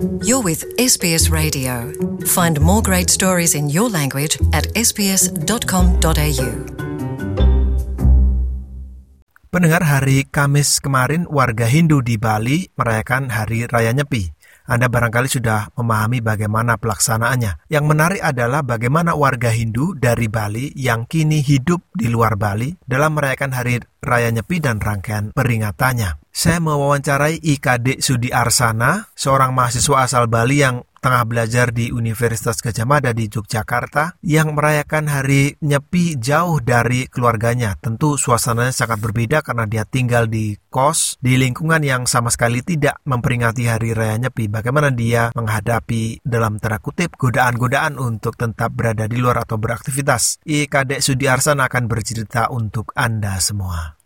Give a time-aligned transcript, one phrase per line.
[0.00, 1.92] You're with SBS Radio.
[2.24, 6.48] Find more great stories in your language at sbs.com.au.
[9.52, 14.32] Pendengar hari Kamis kemarin warga Hindu di Bali merayakan Hari Raya Nyepi.
[14.70, 17.66] Anda barangkali sudah memahami bagaimana pelaksanaannya.
[17.66, 23.18] Yang menarik adalah bagaimana warga Hindu dari Bali yang kini hidup di luar Bali dalam
[23.18, 26.22] merayakan Hari Raya Nyepi dan rangkaian peringatannya.
[26.30, 32.84] Saya mewawancarai IKD Sudi Arsana, seorang mahasiswa asal Bali yang tengah belajar di Universitas Gajah
[32.84, 37.76] Mada di Yogyakarta yang merayakan hari Nyepi jauh dari keluarganya.
[37.80, 43.00] Tentu suasananya sangat berbeda karena dia tinggal di kos di lingkungan yang sama sekali tidak
[43.08, 44.46] memperingati hari raya Nyepi.
[44.46, 50.38] Bagaimana dia menghadapi dalam tanda kutip godaan-godaan untuk tetap berada di luar atau beraktivitas.
[50.46, 53.99] IKD Sudi Arsana akan bercerita untuk Anda semua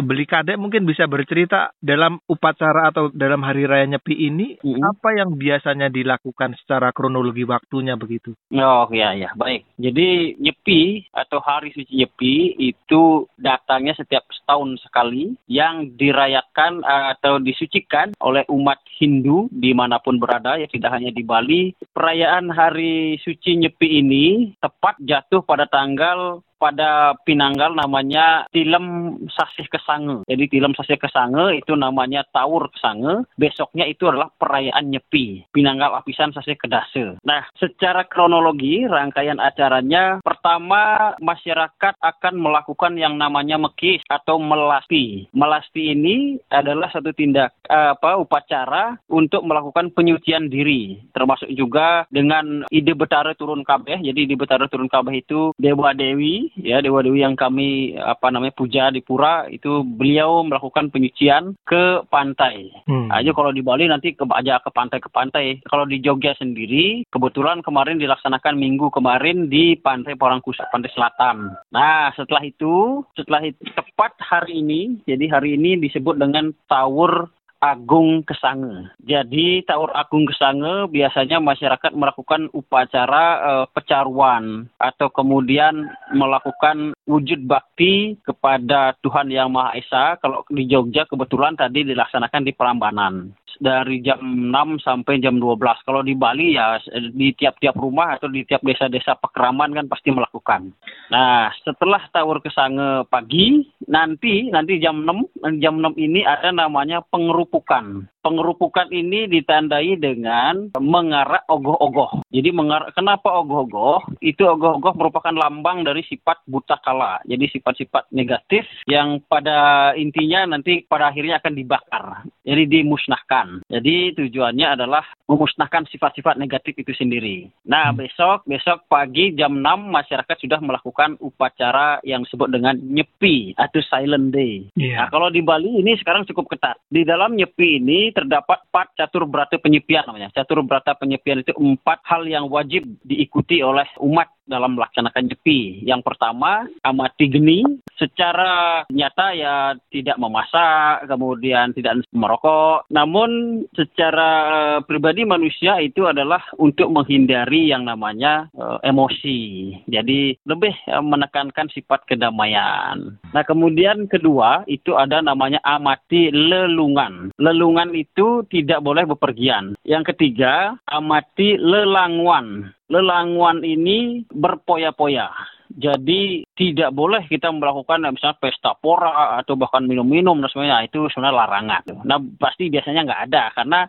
[0.00, 4.82] beli kadek mungkin bisa bercerita dalam upacara atau dalam hari raya Nyepi ini mm-hmm.
[4.82, 8.34] apa yang biasanya dilakukan secara kronologi waktunya begitu?
[8.54, 9.66] Oh ya ya baik.
[9.78, 18.14] Jadi Nyepi atau hari suci Nyepi itu datangnya setiap setahun sekali yang dirayakan atau disucikan
[18.22, 21.62] oleh umat Hindu di mana pun berada ya tidak hanya di Bali.
[21.94, 30.26] Perayaan hari suci Nyepi ini tepat jatuh pada tanggal pada Pinanggal namanya Tilem Sasih Kesange.
[30.26, 33.24] Jadi Tilem Sasih Kesange itu namanya Taur Kesange.
[33.38, 35.48] Besoknya itu adalah perayaan Nyepi.
[35.54, 37.16] Pinanggal Apisan Sasih Kedase.
[37.22, 45.30] Nah, secara kronologi rangkaian acaranya pertama masyarakat akan melakukan yang namanya mekis atau melasti.
[45.32, 52.92] Melasti ini adalah satu tindak apa upacara untuk melakukan penyucian diri termasuk juga dengan ide
[52.96, 54.00] betara turun kabeh.
[54.00, 58.54] Jadi di betara turun kabeh itu dewa dewi ya dewa dewi yang kami apa namanya
[58.56, 62.72] puja di pura itu beliau melakukan penyucian ke pantai.
[62.88, 63.10] Hmm.
[63.12, 65.60] Aja kalau di Bali nanti ke aja ke pantai ke pantai.
[65.66, 71.54] Kalau di Jogja sendiri kebetulan kemarin dilaksanakan minggu kemarin di pantai Parangkusa pantai selatan.
[71.72, 78.22] Nah setelah itu setelah itu tepat hari ini jadi hari ini disebut dengan Tawur Agung
[78.22, 78.94] Kesange.
[79.02, 88.18] Jadi Taur Agung Kesange biasanya masyarakat melakukan upacara uh, pecaruan atau kemudian melakukan wujud bakti
[88.22, 90.04] kepada Tuhan Yang Maha Esa.
[90.22, 95.56] Kalau di Jogja kebetulan tadi dilaksanakan di Prambanan dari jam 6 sampai jam 12.
[95.88, 96.76] Kalau di Bali ya
[97.12, 100.70] di tiap-tiap rumah atau di tiap desa-desa pekeraman kan pasti melakukan.
[101.08, 108.04] Nah, setelah Taur Kesange pagi, nanti nanti jam 6 jam 6 ini ada namanya pengerupukan.
[108.28, 112.28] Pengerupukan ini ditandai dengan mengarak ogoh-ogoh.
[112.28, 114.04] Jadi mengarak kenapa ogoh-ogoh?
[114.20, 117.24] Itu ogoh-ogoh merupakan lambang dari sifat buta kala.
[117.24, 122.04] Jadi sifat-sifat negatif yang pada intinya nanti pada akhirnya akan dibakar.
[122.44, 123.64] Jadi dimusnahkan.
[123.64, 127.48] Jadi tujuannya adalah memusnahkan sifat-sifat negatif itu sendiri.
[127.64, 133.80] Nah, besok besok pagi jam 6 masyarakat sudah melakukan upacara yang disebut dengan nyepi atau
[133.88, 134.68] silent day.
[134.76, 135.00] Yeah.
[135.00, 136.76] Nah, kalau di Bali ini sekarang cukup ketat.
[136.92, 140.34] Di dalam nyepi ini terdapat empat catur berata penyepian namanya.
[140.34, 145.84] Catur berata penyepian itu empat hal yang wajib diikuti oleh umat dalam melaksanakan nyepi.
[145.84, 147.60] Yang pertama, amati geni.
[148.00, 149.54] Secara nyata ya
[149.92, 152.88] tidak memasak, kemudian tidak merokok.
[152.88, 159.72] Namun secara eh, pribadi manusia itu adalah untuk menghindari yang namanya uh, emosi.
[159.90, 163.18] Jadi lebih uh, menekankan sifat kedamaian.
[163.34, 167.34] Nah kemudian kedua itu ada namanya amati lelungan.
[167.36, 169.76] Lelungan itu tidak boleh bepergian.
[169.84, 175.28] Yang ketiga amati lelanguan lelanguan ini berpoya-poya.
[175.68, 181.38] Jadi tidak boleh kita melakukan misalnya pesta pora atau bahkan minum-minum dan sebagainya itu sebenarnya
[181.44, 181.82] larangan.
[182.08, 183.80] Nah pasti biasanya nggak ada karena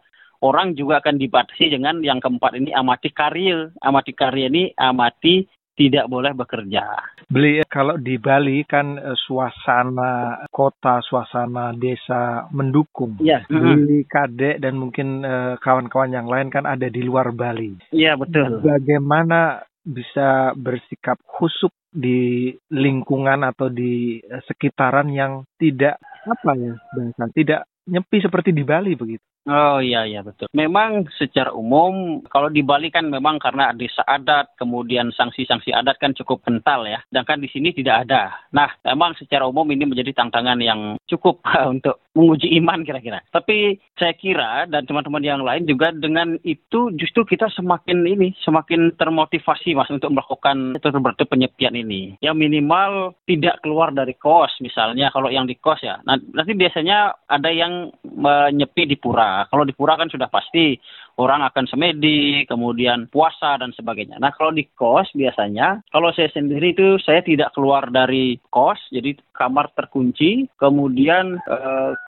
[0.43, 3.71] orang juga akan dibatasi dengan yang keempat ini amati karya.
[3.79, 5.47] Amati karya ini amati
[5.79, 6.83] tidak boleh bekerja.
[7.31, 13.15] Beli kalau di Bali kan eh, suasana kota, suasana desa mendukung.
[13.23, 13.47] Iya.
[13.47, 17.79] Beli kadek dan mungkin eh, kawan-kawan yang lain kan ada di luar Bali.
[17.95, 18.59] Iya betul.
[18.59, 25.95] Bagaimana bisa bersikap khusuk di lingkungan atau di eh, sekitaran yang tidak
[26.27, 29.23] apa ya bahasa tidak nyepi seperti di Bali begitu.
[29.47, 30.51] Oh iya iya betul.
[30.51, 36.11] Memang secara umum kalau di Bali kan memang karena desa adat kemudian sanksi-sanksi adat kan
[36.11, 36.99] cukup kental ya.
[37.07, 38.35] Sedangkan di sini tidak ada.
[38.51, 41.39] Nah, memang secara umum ini menjadi tantangan yang cukup
[41.73, 43.23] untuk menguji iman kira-kira.
[43.31, 48.91] Tapi saya kira dan teman-teman yang lain juga dengan itu justru kita semakin ini semakin
[48.99, 52.19] termotivasi mas untuk melakukan itu berarti penyepian ini.
[52.19, 56.03] Yang minimal tidak keluar dari kos misalnya kalau yang di kos ya.
[56.03, 59.47] Nah, nanti biasanya ada yang menyepi di pura.
[59.47, 60.75] Kalau di pura kan sudah pasti
[61.19, 64.15] orang akan semedi, kemudian puasa dan sebagainya.
[64.23, 69.19] Nah kalau di kos biasanya, kalau saya sendiri itu saya tidak keluar dari kos, jadi
[69.35, 70.47] kamar terkunci.
[70.55, 71.59] Kemudian e,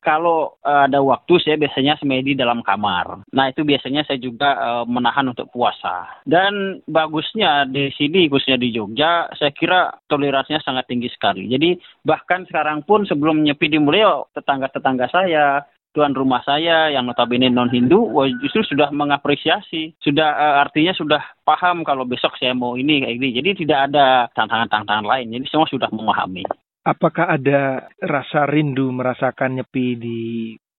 [0.04, 3.24] kalau ada waktu saya biasanya semedi dalam kamar.
[3.31, 6.24] Nah itu biasanya saya juga e, menahan untuk puasa.
[6.28, 11.48] Dan bagusnya di sini, khususnya di Jogja, saya kira toleransinya sangat tinggi sekali.
[11.48, 17.72] Jadi bahkan sekarang pun sebelum nyepi Mulyo, tetangga-tetangga saya, tuan rumah saya yang notabene non
[17.72, 18.12] Hindu
[18.44, 19.96] justru sudah mengapresiasi.
[20.00, 24.08] Sudah uh, artinya sudah paham kalau besok saya mau ini kayak ini jadi tidak ada
[24.36, 25.36] tantangan-tantangan lain.
[25.36, 26.48] Jadi semua sudah memahami.
[26.82, 30.20] Apakah ada rasa rindu merasakan nyepi di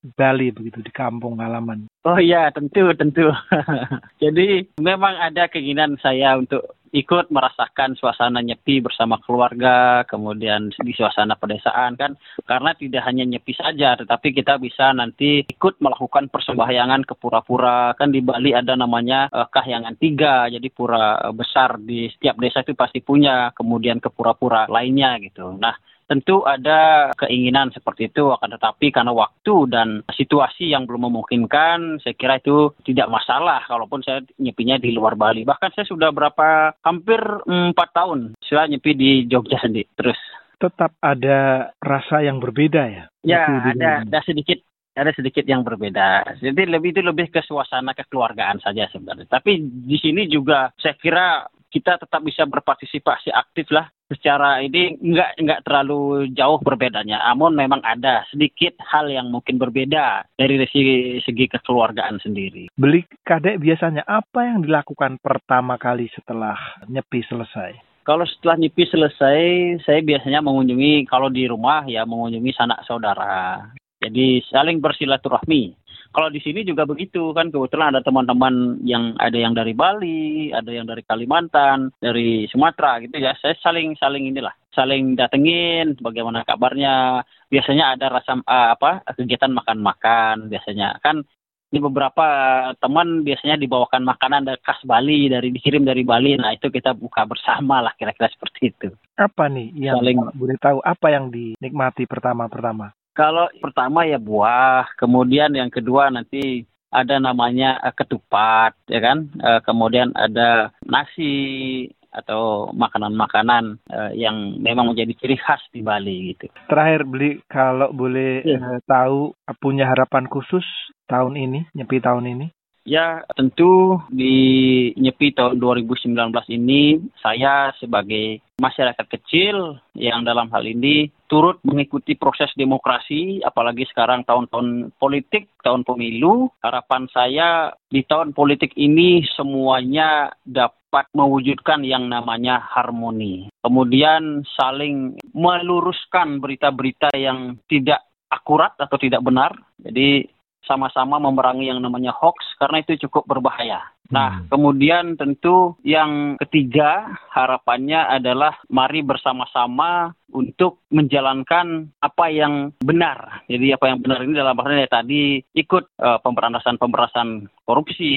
[0.03, 3.31] Bali begitu di kampung halaman oh iya tentu tentu
[4.23, 11.41] jadi memang ada keinginan saya untuk ikut merasakan suasana nyepi bersama keluarga, kemudian di suasana
[11.41, 12.13] pedesaan kan,
[12.45, 17.97] karena tidak hanya nyepi saja, tetapi kita bisa nanti ikut melakukan persembahyangan ke pura-pura.
[17.97, 22.77] Kan di Bali ada namanya uh, kahyangan tiga, jadi pura besar di setiap desa itu
[22.77, 25.49] pasti punya, kemudian ke pura-pura lainnya gitu.
[25.57, 25.73] Nah,
[26.13, 32.13] Tentu ada keinginan seperti itu, akan tetapi karena waktu dan situasi yang belum memungkinkan, saya
[32.13, 33.65] kira itu tidak masalah.
[33.65, 37.17] Kalaupun saya nyepinya di luar Bali, bahkan saya sudah berapa hampir
[37.49, 40.21] empat tahun sudah nyepi di Jogja sendiri terus.
[40.61, 43.05] Tetap ada rasa yang berbeda ya?
[43.25, 44.61] Ya, ada, ada sedikit
[44.93, 46.37] ada sedikit yang berbeda.
[46.45, 49.25] Jadi lebih itu lebih ke suasana kekeluargaan saja sebenarnya.
[49.25, 55.41] Tapi di sini juga saya kira kita tetap bisa berpartisipasi aktif lah secara ini nggak
[55.41, 57.25] nggak terlalu jauh berbedanya.
[57.33, 62.69] Namun memang ada sedikit hal yang mungkin berbeda dari segi, segi kekeluargaan sendiri.
[62.77, 66.55] Beli kadek biasanya apa yang dilakukan pertama kali setelah
[66.87, 67.73] nyepi selesai?
[68.03, 69.41] Kalau setelah nyepi selesai,
[69.87, 73.63] saya biasanya mengunjungi kalau di rumah ya mengunjungi sanak saudara.
[74.03, 75.79] Jadi saling bersilaturahmi.
[76.13, 80.69] Kalau di sini juga begitu kan kebetulan ada teman-teman yang ada yang dari Bali, ada
[80.69, 83.33] yang dari Kalimantan, dari Sumatera gitu ya.
[83.41, 87.25] Saya saling saling inilah, saling datengin bagaimana kabarnya.
[87.49, 91.01] Biasanya ada rasa uh, apa kegiatan makan-makan biasanya.
[91.01, 91.25] Kan
[91.73, 92.29] ini beberapa
[92.77, 96.37] teman biasanya dibawakan makanan dari khas Bali dari dikirim dari Bali.
[96.37, 98.93] Nah itu kita buka bersama lah kira-kira seperti itu.
[99.17, 100.85] Apa nih yang Saling, boleh tahu?
[100.85, 107.95] Apa yang dinikmati pertama-pertama kalau pertama ya buah, kemudian yang kedua nanti ada namanya uh,
[107.97, 109.33] ketupat, ya kan?
[109.41, 116.53] Uh, kemudian ada nasi atau makanan-makanan uh, yang memang menjadi ciri khas di Bali gitu.
[116.69, 118.61] Terakhir beli kalau boleh ya.
[118.61, 120.65] uh, tahu punya harapan khusus
[121.09, 122.47] tahun ini, nyepi tahun ini?
[122.83, 126.19] Ya, tentu di Nyepi tahun 2019
[126.51, 134.27] ini saya sebagai masyarakat kecil yang dalam hal ini turut mengikuti proses demokrasi, apalagi sekarang
[134.27, 136.51] tahun-tahun politik, tahun pemilu.
[136.59, 143.47] Harapan saya di tahun politik ini semuanya dapat mewujudkan yang namanya harmoni.
[143.63, 149.55] Kemudian saling meluruskan berita-berita yang tidak akurat atau tidak benar.
[149.79, 150.27] Jadi
[150.67, 153.83] sama-sama memerangi yang namanya hoax karena itu cukup berbahaya.
[154.13, 154.53] Nah, hmm.
[154.53, 163.45] kemudian tentu yang ketiga harapannya adalah mari bersama-sama untuk menjalankan apa yang benar.
[163.49, 168.13] Jadi apa yang benar ini dalam artinya tadi ikut uh, pemberantasan-pemberantasan korupsi,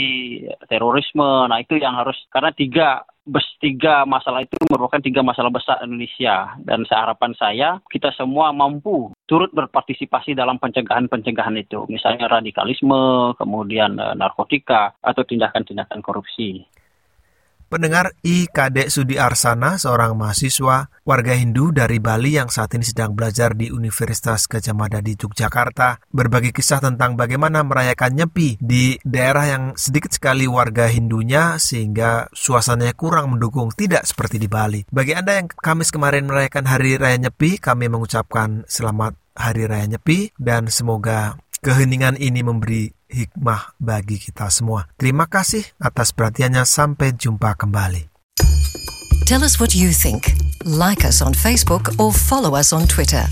[0.67, 1.47] terorisme.
[1.47, 6.53] Nah, itu yang harus karena tiga bes tiga masalah itu merupakan tiga masalah besar Indonesia
[6.61, 14.13] dan seharapan saya kita semua mampu turut berpartisipasi dalam pencegahan-pencegahan itu misalnya radikalisme kemudian uh,
[14.13, 16.65] narkotika atau tindakan-tindakan korupsi.
[17.65, 18.45] Pendengar I.
[18.45, 23.73] Kadek Sudi Arsana, seorang mahasiswa warga Hindu dari Bali yang saat ini sedang belajar di
[23.73, 30.13] Universitas Gajah Mada di Yogyakarta, berbagi kisah tentang bagaimana merayakan Nyepi di daerah yang sedikit
[30.13, 34.85] sekali warga Hindunya sehingga suasananya kurang mendukung, tidak seperti di Bali.
[34.87, 40.37] Bagi Anda yang Kamis kemarin merayakan Hari Raya Nyepi, kami mengucapkan selamat Hari Raya Nyepi
[40.37, 44.91] dan semoga keheningan ini memberi hikmah bagi kita semua.
[44.99, 46.67] Terima kasih atas perhatiannya.
[46.67, 48.11] Sampai jumpa kembali.
[49.23, 50.35] Tell us what you think.
[50.67, 53.23] Like us on Facebook or follow us on Twitter.